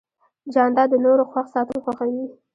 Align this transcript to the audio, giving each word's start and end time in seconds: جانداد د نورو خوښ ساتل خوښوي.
جانداد 0.53 0.87
د 0.91 0.95
نورو 1.05 1.23
خوښ 1.31 1.45
ساتل 1.55 1.77
خوښوي. 1.83 2.25